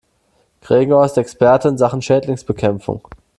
[0.61, 3.07] Gregor ist Experte in Sachen Schädlingsbekämpfung.